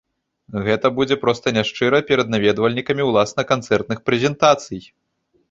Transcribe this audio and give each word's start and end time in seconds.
Гэта 0.67 0.87
будзе 0.99 1.17
проста 1.25 1.53
няшчыра 1.57 1.99
перад 2.09 2.33
наведвальнікамі 2.37 3.07
ўласна 3.11 3.47
канцэртных 3.53 4.03
прэзентацый. 4.09 4.81